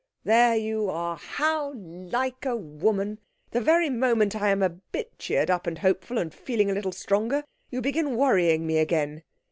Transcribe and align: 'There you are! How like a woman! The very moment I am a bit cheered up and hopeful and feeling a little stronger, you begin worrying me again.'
'There 0.23 0.55
you 0.55 0.89
are! 0.89 1.15
How 1.15 1.73
like 1.75 2.43
a 2.43 2.55
woman! 2.55 3.19
The 3.51 3.61
very 3.61 3.87
moment 3.91 4.35
I 4.35 4.49
am 4.49 4.63
a 4.63 4.69
bit 4.69 5.19
cheered 5.19 5.51
up 5.51 5.67
and 5.67 5.77
hopeful 5.77 6.17
and 6.17 6.33
feeling 6.33 6.71
a 6.71 6.73
little 6.73 6.91
stronger, 6.91 7.43
you 7.69 7.81
begin 7.81 8.15
worrying 8.15 8.65
me 8.65 8.79
again.' 8.79 9.21